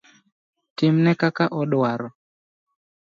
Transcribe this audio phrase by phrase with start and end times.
[0.77, 2.09] Timne kaka odwaro.